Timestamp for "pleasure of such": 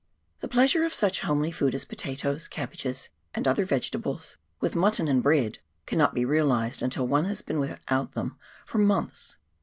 0.47-1.19